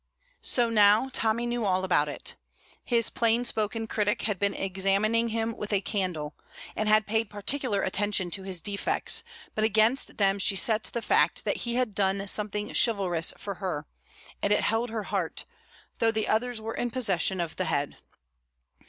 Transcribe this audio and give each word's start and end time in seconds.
So 0.41 0.71
now 0.71 1.11
Tommy 1.13 1.45
knew 1.45 1.63
all 1.63 1.83
about 1.83 2.09
it. 2.09 2.35
His 2.83 3.11
plain 3.11 3.45
spoken 3.45 3.85
critic 3.85 4.23
had 4.23 4.39
been 4.39 4.55
examining 4.55 5.27
him 5.27 5.55
with 5.55 5.71
a 5.71 5.79
candle, 5.79 6.33
and 6.75 6.89
had 6.89 7.05
paid 7.05 7.29
particular 7.29 7.83
attention 7.83 8.31
to 8.31 8.41
his 8.41 8.61
defects; 8.61 9.23
but 9.53 9.63
against 9.63 10.17
them 10.17 10.39
she 10.39 10.55
set 10.55 10.85
the 10.85 11.03
fact 11.03 11.45
that 11.45 11.57
he 11.57 11.75
had 11.75 11.93
done 11.93 12.27
something 12.27 12.73
chivalrous 12.73 13.31
for 13.37 13.53
her, 13.61 13.85
and 14.41 14.51
it 14.51 14.61
held 14.63 14.89
her 14.89 15.03
heart, 15.03 15.45
though 15.99 16.09
the 16.09 16.27
others 16.27 16.59
were 16.59 16.73
in 16.73 16.89
possession 16.89 17.39
of 17.39 17.57
the 17.57 17.65
head. 17.65 17.97